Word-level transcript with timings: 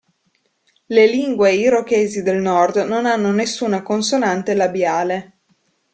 Le 0.97 1.05
lingue 1.05 1.51
irochesi 1.51 2.23
del 2.23 2.41
nord 2.41 2.77
non 2.77 3.05
hanno 3.05 3.29
nessuna 3.31 3.83
consonante 3.83 4.55
labiale. 4.55 5.41